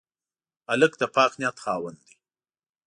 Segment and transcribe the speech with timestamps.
[0.69, 2.13] هلک د پاک نیت خاوند دی.